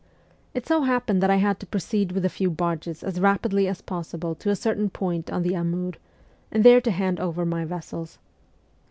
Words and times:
It 0.55 0.65
so 0.65 0.81
happened 0.81 1.21
that 1.21 1.29
I 1.29 1.35
had 1.35 1.59
to 1.59 1.67
proceed 1.67 2.11
with 2.11 2.25
a 2.25 2.29
few 2.29 2.49
barges 2.49 3.03
as 3.03 3.19
rapidly 3.19 3.67
as 3.67 3.83
possible 3.83 4.33
to 4.33 4.49
a 4.49 4.55
certain 4.55 4.89
point 4.89 5.29
on 5.29 5.43
the 5.43 5.53
Amur, 5.55 5.91
and 6.51 6.63
there 6.63 6.81
to 6.81 6.89
hand 6.89 7.19
over 7.19 7.45
my 7.45 7.65
vessels. 7.65 8.17